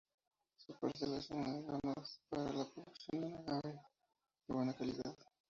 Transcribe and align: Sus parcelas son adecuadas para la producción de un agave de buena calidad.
Sus 0.57 0.75
parcelas 0.77 1.25
son 1.25 1.43
adecuadas 1.43 2.19
para 2.27 2.51
la 2.51 2.65
producción 2.65 3.21
de 3.21 3.27
un 3.27 3.33
agave 3.49 3.79
de 4.47 4.53
buena 4.55 4.73
calidad. 4.75 5.15